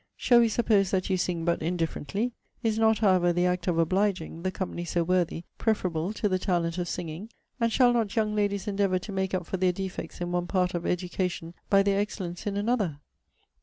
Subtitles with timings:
[0.17, 2.31] Shall we suppose, that you sing but indifferently?
[2.63, 6.79] Is not, however, the act of obliging, (the company so worthy!) preferable to the talent
[6.79, 7.29] of singing?
[7.59, 10.73] And shall not young ladies endeavour to make up for their defects in one part
[10.73, 12.97] of education, by their excellence in another?'